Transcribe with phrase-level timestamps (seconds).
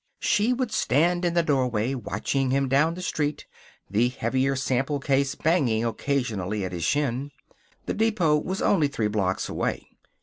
[0.19, 3.45] She would stand in the doorway, watching him down the street,
[3.87, 7.29] the heavier sample case banging occasionally at his shin.
[7.85, 9.89] The depot was only three blocks away.